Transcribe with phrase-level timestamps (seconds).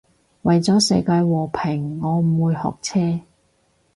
[0.41, 3.19] 為咗世界和平我唔會學車